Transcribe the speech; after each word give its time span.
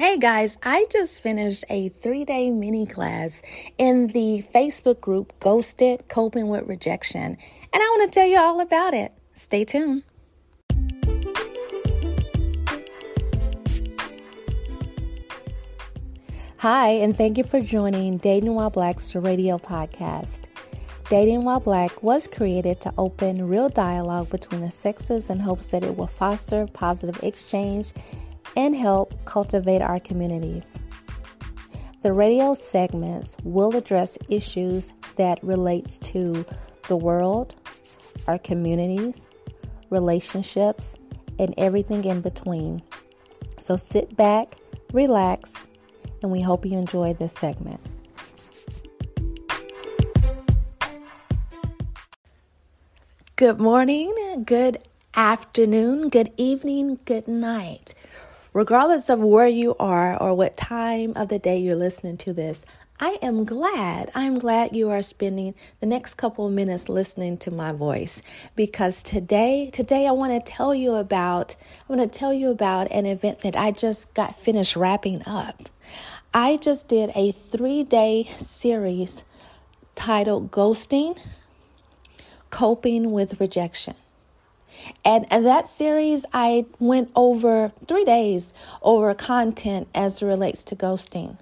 Hey 0.00 0.16
guys, 0.16 0.56
I 0.62 0.86
just 0.90 1.22
finished 1.22 1.66
a 1.68 1.90
three 1.90 2.24
day 2.24 2.48
mini 2.48 2.86
class 2.86 3.42
in 3.76 4.06
the 4.06 4.42
Facebook 4.54 4.98
group 4.98 5.38
Ghosted 5.40 6.08
Coping 6.08 6.48
with 6.48 6.66
Rejection, 6.66 7.22
and 7.22 7.36
I 7.74 7.78
want 7.78 8.10
to 8.10 8.18
tell 8.18 8.26
you 8.26 8.38
all 8.38 8.60
about 8.60 8.94
it. 8.94 9.12
Stay 9.34 9.62
tuned. 9.62 10.04
Hi, 16.56 16.88
and 16.88 17.14
thank 17.14 17.36
you 17.36 17.44
for 17.44 17.60
joining 17.60 18.16
Dating 18.16 18.54
While 18.54 18.70
Black's 18.70 19.14
radio 19.14 19.58
podcast. 19.58 20.44
Dating 21.10 21.44
While 21.44 21.60
Black 21.60 22.02
was 22.02 22.26
created 22.26 22.80
to 22.80 22.94
open 22.96 23.46
real 23.46 23.68
dialogue 23.68 24.30
between 24.30 24.62
the 24.62 24.70
sexes 24.70 25.28
in 25.28 25.40
hopes 25.40 25.66
that 25.66 25.84
it 25.84 25.94
will 25.94 26.06
foster 26.06 26.66
positive 26.72 27.22
exchange 27.22 27.92
and 28.56 28.74
help 28.74 29.24
cultivate 29.24 29.82
our 29.82 30.00
communities. 30.00 30.78
The 32.02 32.12
radio 32.12 32.54
segments 32.54 33.36
will 33.44 33.76
address 33.76 34.16
issues 34.28 34.92
that 35.16 35.42
relates 35.44 35.98
to 35.98 36.44
the 36.88 36.96
world, 36.96 37.54
our 38.26 38.38
communities, 38.38 39.26
relationships, 39.90 40.96
and 41.38 41.54
everything 41.58 42.04
in 42.04 42.20
between. 42.22 42.82
So 43.58 43.76
sit 43.76 44.16
back, 44.16 44.56
relax, 44.92 45.54
and 46.22 46.32
we 46.32 46.40
hope 46.40 46.64
you 46.64 46.78
enjoy 46.78 47.12
this 47.14 47.34
segment. 47.34 47.80
Good 53.36 53.58
morning, 53.58 54.44
good 54.46 54.78
afternoon, 55.14 56.08
good 56.08 56.30
evening, 56.36 56.98
good 57.04 57.26
night 57.26 57.94
regardless 58.52 59.08
of 59.08 59.20
where 59.20 59.46
you 59.46 59.76
are 59.78 60.20
or 60.20 60.34
what 60.34 60.56
time 60.56 61.12
of 61.16 61.28
the 61.28 61.38
day 61.38 61.58
you're 61.58 61.74
listening 61.74 62.16
to 62.18 62.32
this, 62.32 62.64
I 63.02 63.18
am 63.22 63.46
glad. 63.46 64.10
I'm 64.14 64.38
glad 64.38 64.76
you 64.76 64.90
are 64.90 65.00
spending 65.00 65.54
the 65.80 65.86
next 65.86 66.14
couple 66.14 66.46
of 66.46 66.52
minutes 66.52 66.90
listening 66.90 67.38
to 67.38 67.50
my 67.50 67.72
voice 67.72 68.20
because 68.54 69.02
today, 69.02 69.70
today 69.72 70.06
I 70.06 70.12
want 70.12 70.32
to 70.32 70.52
tell 70.52 70.74
you 70.74 70.94
about 70.94 71.56
I 71.88 71.92
want 71.92 72.02
to 72.12 72.18
tell 72.18 72.34
you 72.34 72.50
about 72.50 72.90
an 72.90 73.06
event 73.06 73.40
that 73.40 73.56
I 73.56 73.70
just 73.70 74.12
got 74.12 74.38
finished 74.38 74.76
wrapping 74.76 75.22
up. 75.24 75.70
I 76.34 76.58
just 76.58 76.88
did 76.88 77.10
a 77.16 77.32
3-day 77.32 78.28
series 78.36 79.24
titled 79.94 80.50
Ghosting 80.50 81.18
Coping 82.50 83.12
with 83.12 83.40
Rejection. 83.40 83.94
And, 85.04 85.26
and 85.30 85.46
that 85.46 85.68
series, 85.68 86.26
I 86.32 86.66
went 86.78 87.10
over 87.14 87.72
three 87.86 88.04
days 88.04 88.52
over 88.82 89.14
content 89.14 89.88
as 89.94 90.22
it 90.22 90.26
relates 90.26 90.64
to 90.64 90.76
ghosting. 90.76 91.38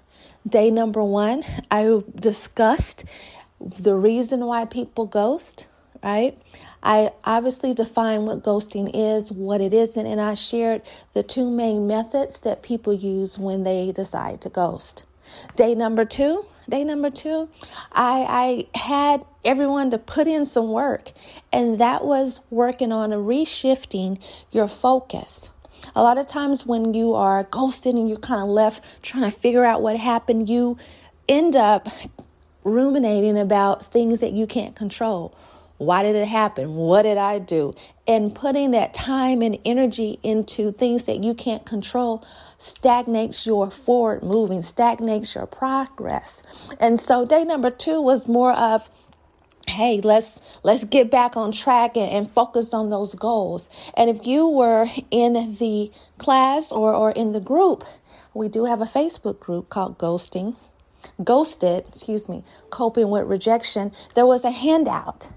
Day 0.47 0.71
number 0.71 1.03
one, 1.03 1.43
I 1.71 2.01
discussed 2.15 3.05
the 3.59 3.95
reason 3.95 4.45
why 4.45 4.65
people 4.65 5.05
ghost, 5.05 5.67
right? 6.03 6.37
I 6.81 7.11
obviously 7.25 7.73
defined 7.73 8.25
what 8.25 8.41
ghosting 8.41 8.89
is, 8.93 9.31
what 9.31 9.59
it 9.59 9.73
isn't, 9.73 10.05
and 10.05 10.21
I 10.21 10.35
shared 10.35 10.81
the 11.13 11.23
two 11.23 11.49
main 11.49 11.87
methods 11.87 12.39
that 12.41 12.63
people 12.63 12.93
use 12.93 13.37
when 13.37 13.63
they 13.63 13.91
decide 13.91 14.39
to 14.41 14.49
ghost. 14.49 15.03
Day 15.55 15.75
number 15.75 16.05
two, 16.05 16.45
day 16.67 16.83
number 16.83 17.09
two, 17.09 17.49
I, 17.91 18.67
I 18.73 18.77
had 18.77 19.25
everyone 19.43 19.91
to 19.91 19.97
put 19.97 20.27
in 20.27 20.45
some 20.45 20.69
work, 20.69 21.11
and 21.51 21.79
that 21.79 22.05
was 22.05 22.41
working 22.49 22.91
on 22.91 23.11
reshifting 23.11 24.19
your 24.51 24.67
focus. 24.67 25.49
A 25.95 26.03
lot 26.03 26.17
of 26.17 26.27
times 26.27 26.65
when 26.65 26.93
you 26.93 27.13
are 27.13 27.43
ghosted 27.43 27.95
and 27.95 28.09
you're 28.09 28.17
kind 28.17 28.41
of 28.41 28.49
left 28.49 28.83
trying 29.01 29.23
to 29.23 29.31
figure 29.31 29.63
out 29.63 29.81
what 29.81 29.97
happened, 29.97 30.49
you 30.49 30.77
end 31.27 31.55
up 31.55 31.87
ruminating 32.63 33.37
about 33.37 33.85
things 33.91 34.19
that 34.19 34.33
you 34.33 34.45
can't 34.45 34.75
control 34.75 35.33
why 35.79 36.03
did 36.03 36.15
it 36.15 36.27
happen? 36.27 36.75
What 36.75 37.03
did 37.03 37.17
I 37.17 37.39
do? 37.39 37.73
And 38.05 38.35
putting 38.35 38.71
that 38.71 38.93
time 38.93 39.41
and 39.41 39.57
energy 39.63 40.19
into 40.21 40.73
things 40.73 41.05
that 41.05 41.23
you 41.23 41.33
can't 41.33 41.65
control 41.65 42.23
stagnates 42.57 43.45
your 43.45 43.71
forward 43.71 44.21
moving, 44.21 44.61
stagnates 44.61 45.35
your 45.35 45.45
progress. 45.45 46.43
And 46.81 46.99
so 46.99 47.25
day 47.25 47.45
number 47.45 47.69
two 47.69 48.01
was 48.01 48.27
more 48.27 48.51
of 48.51 48.89
hey 49.67 50.01
let's 50.01 50.41
let's 50.63 50.83
get 50.83 51.09
back 51.11 51.37
on 51.37 51.51
track 51.51 51.95
and, 51.95 52.11
and, 52.11 52.29
focus 52.29 52.73
on 52.73 52.89
those 52.89 53.13
goals 53.13 53.69
and 53.95 54.09
if 54.09 54.25
you 54.25 54.47
were 54.47 54.87
in 55.11 55.55
the 55.59 55.91
class 56.17 56.71
or, 56.71 56.91
or 56.91 57.11
in 57.11 57.33
the 57.33 57.39
group 57.39 57.83
we 58.33 58.47
do 58.47 58.65
have 58.65 58.81
a 58.81 58.85
facebook 58.85 59.39
group 59.39 59.69
called 59.69 59.95
ghosting 59.99 60.55
ghosted 61.23 61.85
excuse 61.87 62.27
me 62.27 62.43
coping 62.71 63.09
with 63.09 63.27
rejection 63.27 63.91
there 64.15 64.25
was 64.25 64.43
a 64.43 64.49
handout 64.49 65.27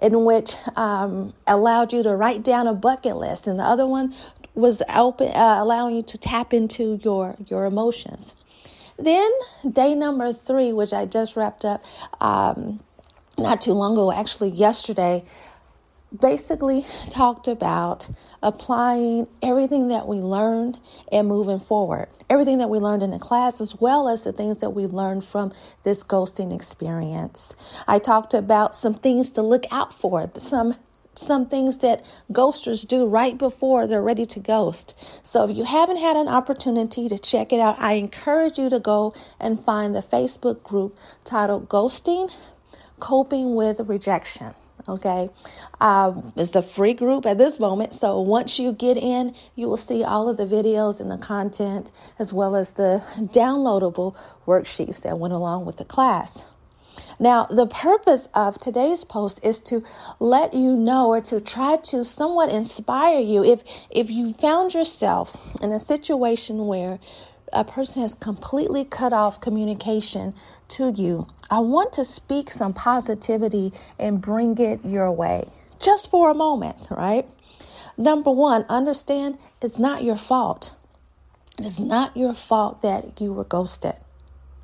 in 0.00 0.24
which 0.24 0.56
um, 0.76 1.34
allowed 1.46 1.92
you 1.92 2.02
to 2.02 2.14
write 2.14 2.42
down 2.42 2.66
a 2.66 2.74
bucket 2.74 3.16
list, 3.16 3.46
and 3.46 3.58
the 3.58 3.64
other 3.64 3.86
one 3.86 4.14
was 4.54 4.82
open, 4.94 5.28
uh, 5.28 5.56
allowing 5.58 5.96
you 5.96 6.02
to 6.02 6.18
tap 6.18 6.52
into 6.52 7.00
your 7.02 7.36
your 7.46 7.64
emotions. 7.64 8.34
Then 8.98 9.30
day 9.70 9.94
number 9.94 10.32
three, 10.32 10.72
which 10.72 10.92
I 10.92 11.06
just 11.06 11.36
wrapped 11.36 11.64
up 11.64 11.84
um, 12.20 12.80
not 13.38 13.60
too 13.60 13.72
long 13.72 13.92
ago, 13.92 14.12
actually 14.12 14.50
yesterday, 14.50 15.24
basically 16.16 16.84
talked 17.10 17.48
about 17.48 18.08
applying 18.42 19.28
everything 19.42 19.88
that 19.88 20.06
we 20.06 20.18
learned 20.18 20.78
and 21.12 21.28
moving 21.28 21.60
forward. 21.60 22.08
Everything 22.30 22.58
that 22.58 22.70
we 22.70 22.78
learned 22.78 23.02
in 23.02 23.10
the 23.10 23.18
class, 23.18 23.60
as 23.60 23.76
well 23.80 24.08
as 24.08 24.24
the 24.24 24.32
things 24.32 24.58
that 24.58 24.70
we 24.70 24.86
learned 24.86 25.24
from 25.24 25.52
this 25.82 26.02
ghosting 26.04 26.54
experience. 26.54 27.56
I 27.86 27.98
talked 27.98 28.34
about 28.34 28.74
some 28.74 28.94
things 28.94 29.32
to 29.32 29.42
look 29.42 29.64
out 29.70 29.94
for, 29.94 30.30
some 30.36 30.76
some 31.14 31.48
things 31.48 31.78
that 31.78 32.04
ghosters 32.30 32.86
do 32.86 33.04
right 33.04 33.36
before 33.36 33.88
they're 33.88 34.00
ready 34.00 34.24
to 34.24 34.38
ghost. 34.38 34.94
So 35.24 35.48
if 35.48 35.56
you 35.56 35.64
haven't 35.64 35.96
had 35.96 36.16
an 36.16 36.28
opportunity 36.28 37.08
to 37.08 37.18
check 37.18 37.52
it 37.52 37.58
out, 37.58 37.76
I 37.80 37.94
encourage 37.94 38.56
you 38.56 38.70
to 38.70 38.78
go 38.78 39.14
and 39.40 39.58
find 39.58 39.96
the 39.96 40.02
Facebook 40.02 40.62
group 40.62 40.96
titled 41.24 41.68
Ghosting 41.68 42.32
Coping 43.00 43.56
with 43.56 43.80
Rejection. 43.80 44.54
Okay. 44.88 45.28
Um, 45.80 46.32
it's 46.34 46.54
a 46.54 46.62
free 46.62 46.94
group 46.94 47.26
at 47.26 47.36
this 47.36 47.60
moment. 47.60 47.92
So 47.92 48.20
once 48.20 48.58
you 48.58 48.72
get 48.72 48.96
in, 48.96 49.34
you 49.54 49.68
will 49.68 49.76
see 49.76 50.02
all 50.02 50.28
of 50.28 50.38
the 50.38 50.46
videos 50.46 50.98
and 50.98 51.10
the 51.10 51.18
content, 51.18 51.92
as 52.18 52.32
well 52.32 52.56
as 52.56 52.72
the 52.72 53.02
downloadable 53.16 54.16
worksheets 54.46 55.02
that 55.02 55.18
went 55.18 55.34
along 55.34 55.66
with 55.66 55.76
the 55.76 55.84
class. 55.84 56.46
Now, 57.20 57.46
the 57.46 57.66
purpose 57.66 58.28
of 58.34 58.58
today's 58.58 59.04
post 59.04 59.44
is 59.44 59.60
to 59.60 59.84
let 60.18 60.54
you 60.54 60.74
know 60.74 61.08
or 61.08 61.20
to 61.22 61.40
try 61.40 61.76
to 61.76 62.04
somewhat 62.04 62.48
inspire 62.48 63.20
you 63.20 63.44
if 63.44 63.62
if 63.90 64.10
you 64.10 64.32
found 64.32 64.74
yourself 64.74 65.36
in 65.62 65.70
a 65.72 65.80
situation 65.80 66.66
where 66.66 66.98
a 67.58 67.64
person 67.64 68.02
has 68.02 68.14
completely 68.14 68.84
cut 68.84 69.12
off 69.12 69.40
communication 69.40 70.32
to 70.68 70.92
you, 70.92 71.26
I 71.50 71.58
want 71.58 71.92
to 71.94 72.04
speak 72.04 72.52
some 72.52 72.72
positivity 72.72 73.72
and 73.98 74.20
bring 74.20 74.56
it 74.58 74.84
your 74.84 75.10
way 75.10 75.48
just 75.80 76.08
for 76.08 76.30
a 76.30 76.34
moment, 76.34 76.86
right? 76.88 77.26
Number 77.96 78.30
one, 78.30 78.64
understand 78.68 79.38
it's 79.60 79.78
not 79.78 80.04
your 80.04 80.16
fault. 80.16 80.76
It's 81.58 81.80
not 81.80 82.16
your 82.16 82.32
fault 82.32 82.82
that 82.82 83.20
you 83.20 83.32
were 83.32 83.44
ghosted. 83.44 83.94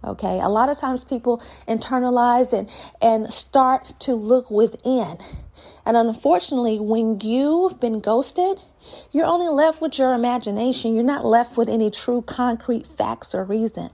Okay. 0.05 0.39
A 0.41 0.49
lot 0.49 0.69
of 0.69 0.77
times 0.77 1.03
people 1.03 1.43
internalize 1.67 2.53
and, 2.53 2.71
and 3.01 3.33
start 3.33 3.95
to 4.01 4.15
look 4.15 4.51
within. 4.51 5.17
And 5.87 5.97
unfortunately, 5.97 6.79
when 6.79 7.21
you've 7.21 7.81
been 7.81 8.01
ghosted, 8.01 8.61
you're 9.13 9.27
only 9.27 9.49
left 9.49 9.81
with 9.81 9.99
your 9.99 10.15
imagination. 10.15 10.95
You're 10.95 11.05
not 11.05 11.25
left 11.25 11.57
with 11.57 11.69
any 11.69 11.91
true 11.91 12.23
concrete 12.23 12.87
facts 12.87 13.35
or 13.35 13.45
reason. 13.45 13.91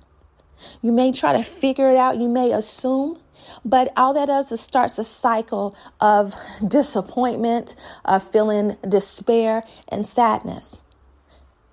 You 0.82 0.92
may 0.92 1.12
try 1.12 1.32
to 1.32 1.42
figure 1.42 1.90
it 1.90 1.96
out, 1.96 2.18
you 2.18 2.28
may 2.28 2.52
assume, 2.52 3.18
but 3.64 3.92
all 3.96 4.12
that 4.14 4.26
does 4.26 4.52
is 4.52 4.60
starts 4.60 4.98
a 4.98 5.04
cycle 5.04 5.74
of 6.00 6.34
disappointment, 6.66 7.76
of 8.04 8.28
feeling 8.30 8.76
despair 8.86 9.64
and 9.88 10.06
sadness. 10.06 10.80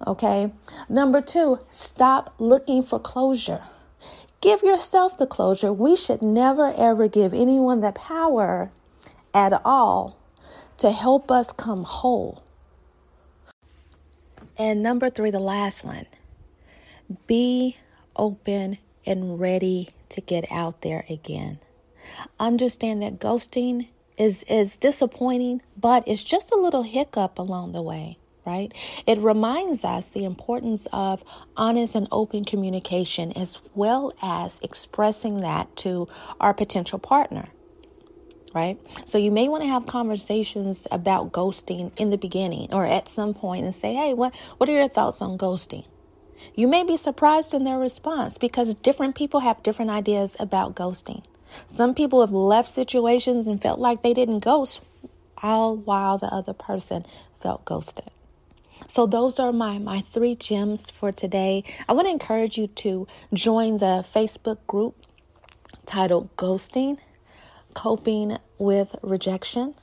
Okay. 0.06 0.52
Number 0.88 1.22
two, 1.22 1.60
stop 1.70 2.34
looking 2.40 2.84
for 2.84 3.00
closure. 3.00 3.64
Give 4.48 4.64
yourself 4.64 5.18
the 5.18 5.28
closure. 5.28 5.74
We 5.74 5.98
should 5.98 6.22
never 6.22 6.74
ever 6.78 7.10
give 7.10 7.34
anyone 7.34 7.82
the 7.82 7.92
power 7.92 8.72
at 9.34 9.52
all 9.66 10.18
to 10.78 10.90
help 10.90 11.30
us 11.30 11.52
come 11.52 11.84
whole. 11.84 12.46
And 14.58 14.82
number 14.82 15.10
three, 15.10 15.32
the 15.32 15.42
last 15.42 15.84
one, 15.84 16.06
be 17.28 17.76
open 18.16 18.78
and 19.06 19.38
ready 19.38 19.90
to 20.08 20.22
get 20.22 20.50
out 20.50 20.80
there 20.80 21.04
again. 21.10 21.60
Understand 22.40 23.02
that 23.02 23.20
ghosting 23.20 23.90
is, 24.18 24.44
is 24.44 24.78
disappointing, 24.78 25.62
but 25.76 26.08
it's 26.08 26.24
just 26.24 26.54
a 26.54 26.58
little 26.58 26.84
hiccup 26.84 27.38
along 27.38 27.74
the 27.74 27.82
way 27.82 28.18
right? 28.48 28.74
It 29.06 29.20
reminds 29.20 29.84
us 29.84 30.08
the 30.10 30.24
importance 30.24 30.88
of 30.94 31.22
honest 31.58 31.96
and 31.96 32.08
open 32.14 32.46
communication 32.46 33.34
as 33.34 33.60
well 33.76 34.14
as 34.22 34.60
expressing 34.64 35.42
that 35.42 35.76
to 35.78 36.08
our 36.40 36.54
potential 36.54 36.98
partner. 36.98 37.50
Right? 38.56 38.80
So 39.06 39.18
you 39.18 39.30
may 39.30 39.50
want 39.50 39.64
to 39.64 39.70
have 39.70 39.86
conversations 39.86 40.88
about 40.90 41.34
ghosting 41.34 41.92
in 41.98 42.10
the 42.10 42.18
beginning 42.18 42.74
or 42.74 42.86
at 42.86 43.10
some 43.10 43.34
point 43.34 43.66
and 43.66 43.76
say, 43.76 43.94
"Hey, 43.94 44.14
what 44.14 44.34
what 44.58 44.70
are 44.70 44.72
your 44.72 44.88
thoughts 44.88 45.22
on 45.22 45.38
ghosting?" 45.38 45.84
You 46.56 46.68
may 46.68 46.84
be 46.84 46.98
surprised 46.98 47.54
in 47.54 47.66
their 47.66 47.78
response 47.78 48.38
because 48.38 48.74
different 48.74 49.16
people 49.16 49.42
have 49.42 49.62
different 49.62 49.92
ideas 49.92 50.38
about 50.40 50.74
ghosting. 50.74 51.22
Some 51.68 51.94
people 51.94 52.22
have 52.22 52.32
left 52.32 52.70
situations 52.70 53.46
and 53.46 53.62
felt 53.62 53.80
like 53.80 54.02
they 54.02 54.14
didn't 54.14 54.40
ghost, 54.40 54.80
all 55.44 55.76
while 55.76 56.18
the 56.18 56.34
other 56.34 56.54
person 56.54 57.06
felt 57.42 57.66
ghosted. 57.66 58.10
So 58.86 59.08
those 59.08 59.40
are 59.40 59.52
my 59.52 59.80
my 59.80 60.02
three 60.02 60.36
gems 60.36 60.92
for 60.92 61.12
today. 61.12 61.64
I 61.90 61.94
want 61.94 62.08
to 62.08 62.12
encourage 62.12 62.58
you 62.58 62.68
to 62.68 63.08
join 63.34 63.80
the 63.80 64.06
Facebook 64.14 64.60
group 64.68 64.96
titled 65.86 66.36
Ghosting 66.38 67.00
Coping 67.74 68.38
with 68.58 68.96
Rejection. 69.02 69.76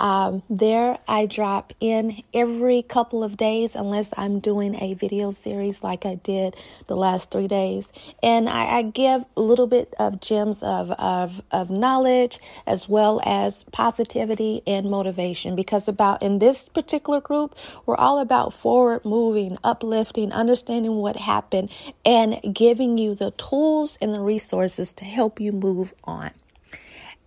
Um, 0.00 0.42
there, 0.48 0.98
I 1.06 1.26
drop 1.26 1.74
in 1.78 2.22
every 2.32 2.82
couple 2.82 3.22
of 3.22 3.36
days, 3.36 3.76
unless 3.76 4.14
I'm 4.16 4.40
doing 4.40 4.74
a 4.82 4.94
video 4.94 5.30
series 5.30 5.84
like 5.84 6.06
I 6.06 6.14
did 6.14 6.56
the 6.86 6.96
last 6.96 7.30
three 7.30 7.48
days. 7.48 7.92
And 8.22 8.48
I, 8.48 8.78
I 8.78 8.82
give 8.82 9.26
a 9.36 9.42
little 9.42 9.66
bit 9.66 9.94
of 9.98 10.20
gems 10.20 10.62
of, 10.62 10.90
of, 10.92 11.42
of 11.50 11.68
knowledge 11.68 12.38
as 12.66 12.88
well 12.88 13.20
as 13.26 13.64
positivity 13.72 14.62
and 14.66 14.90
motivation. 14.90 15.54
Because, 15.54 15.86
about 15.86 16.22
in 16.22 16.38
this 16.38 16.70
particular 16.70 17.20
group, 17.20 17.54
we're 17.84 17.96
all 17.96 18.20
about 18.20 18.54
forward 18.54 19.04
moving, 19.04 19.58
uplifting, 19.62 20.32
understanding 20.32 20.96
what 20.96 21.16
happened, 21.16 21.70
and 22.06 22.40
giving 22.54 22.96
you 22.96 23.14
the 23.14 23.32
tools 23.32 23.98
and 24.00 24.14
the 24.14 24.20
resources 24.20 24.94
to 24.94 25.04
help 25.04 25.40
you 25.40 25.52
move 25.52 25.92
on. 26.04 26.30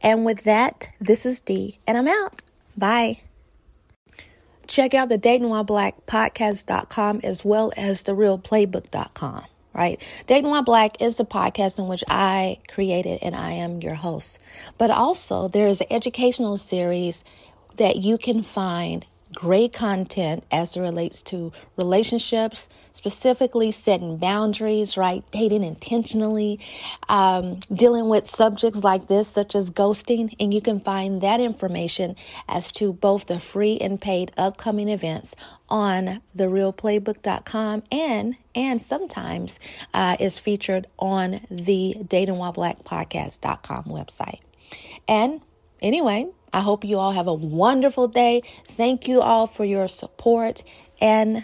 And 0.03 0.25
with 0.25 0.43
that, 0.43 0.89
this 0.99 1.25
is 1.25 1.39
Dee, 1.39 1.79
and 1.87 1.97
I'm 1.97 2.09
out. 2.09 2.43
Bye. 2.77 3.21
Check 4.67 4.93
out 4.93 5.09
the 5.09 5.17
Dating 5.17 5.49
While 5.49 5.63
Black 5.63 6.05
podcast.com 6.05 7.21
as 7.23 7.45
well 7.45 7.71
as 7.77 8.03
the 8.03 8.11
realplaybook.com. 8.11 9.45
Right? 9.73 10.23
Dating 10.27 10.51
While 10.51 10.63
Black 10.63 11.01
is 11.01 11.19
a 11.19 11.25
podcast 11.25 11.79
in 11.79 11.87
which 11.87 12.03
I 12.07 12.59
created 12.67 13.19
and 13.23 13.35
I 13.35 13.53
am 13.53 13.81
your 13.81 13.95
host. 13.95 14.39
But 14.77 14.91
also, 14.91 15.47
there 15.47 15.67
is 15.67 15.81
an 15.81 15.87
educational 15.89 16.57
series 16.57 17.23
that 17.77 17.95
you 17.95 18.17
can 18.19 18.43
find 18.43 19.05
great 19.33 19.73
content 19.73 20.43
as 20.51 20.77
it 20.77 20.81
relates 20.81 21.21
to 21.23 21.51
relationships, 21.77 22.69
specifically 22.93 23.71
setting 23.71 24.17
boundaries, 24.17 24.97
right? 24.97 25.23
Dating 25.31 25.63
intentionally, 25.63 26.59
um, 27.09 27.59
dealing 27.73 28.09
with 28.09 28.27
subjects 28.27 28.83
like 28.83 29.07
this, 29.07 29.27
such 29.27 29.55
as 29.55 29.69
ghosting. 29.69 30.33
And 30.39 30.53
you 30.53 30.61
can 30.61 30.79
find 30.79 31.21
that 31.21 31.41
information 31.41 32.15
as 32.47 32.71
to 32.73 32.93
both 32.93 33.27
the 33.27 33.39
free 33.39 33.77
and 33.79 33.99
paid 33.99 34.31
upcoming 34.37 34.89
events 34.89 35.35
on 35.69 36.21
therealplaybook.com 36.35 37.83
and 37.91 38.37
and 38.55 38.79
sometimes 38.79 39.59
uh, 39.93 40.15
is 40.19 40.37
featured 40.37 40.85
on 40.99 41.41
the 41.49 41.97
Dating 42.07 42.37
While 42.37 42.53
Black 42.53 42.83
website. 42.83 44.39
And 45.07 45.41
anyway, 45.81 46.29
I 46.53 46.61
hope 46.61 46.85
you 46.85 46.99
all 46.99 47.11
have 47.11 47.27
a 47.27 47.33
wonderful 47.33 48.07
day. 48.07 48.43
Thank 48.65 49.07
you 49.07 49.21
all 49.21 49.47
for 49.47 49.65
your 49.65 49.87
support 49.87 50.63
and 51.01 51.43